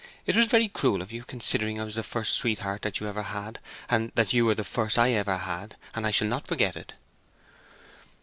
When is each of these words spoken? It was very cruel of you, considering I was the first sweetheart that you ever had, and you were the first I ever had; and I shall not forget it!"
It 0.25 0.35
was 0.35 0.47
very 0.47 0.67
cruel 0.67 1.03
of 1.03 1.11
you, 1.11 1.23
considering 1.23 1.79
I 1.79 1.83
was 1.83 1.93
the 1.93 2.01
first 2.01 2.33
sweetheart 2.33 2.81
that 2.81 2.99
you 2.99 3.07
ever 3.07 3.21
had, 3.21 3.59
and 3.87 4.11
you 4.31 4.45
were 4.45 4.55
the 4.55 4.63
first 4.63 4.97
I 4.97 5.11
ever 5.11 5.37
had; 5.37 5.75
and 5.93 6.07
I 6.07 6.09
shall 6.09 6.27
not 6.27 6.47
forget 6.47 6.75
it!" 6.75 6.93